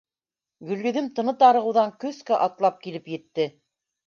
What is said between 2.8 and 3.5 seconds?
килеп етте.